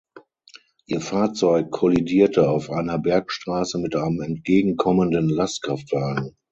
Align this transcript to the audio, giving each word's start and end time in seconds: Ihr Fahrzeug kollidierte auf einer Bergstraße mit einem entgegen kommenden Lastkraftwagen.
Ihr 0.87 0.99
Fahrzeug 0.99 1.69
kollidierte 1.69 2.49
auf 2.49 2.71
einer 2.71 2.97
Bergstraße 2.97 3.77
mit 3.77 3.95
einem 3.95 4.19
entgegen 4.21 4.75
kommenden 4.75 5.29
Lastkraftwagen. 5.29 6.35